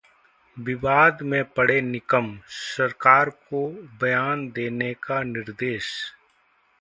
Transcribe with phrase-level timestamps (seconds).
[0.57, 3.67] विवाद में पड़े निकम, सरकार को
[4.01, 5.91] बयान देने का निर्देश